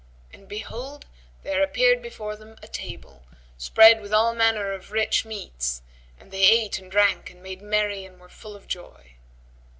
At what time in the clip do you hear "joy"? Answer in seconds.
8.67-9.13